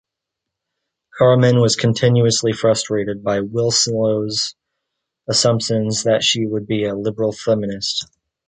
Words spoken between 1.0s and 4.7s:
Carmen is continuously frustrated by Winslow's